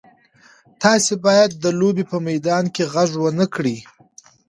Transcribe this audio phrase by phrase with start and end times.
[0.81, 3.77] تاسي باید د لوبې په میدان کې غږ ونه کړئ.